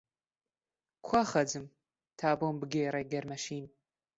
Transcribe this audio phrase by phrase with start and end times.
[1.05, 1.63] کوا «خەج»م
[2.19, 3.65] تا بۆم بگێڕێ گەرمە شین؟!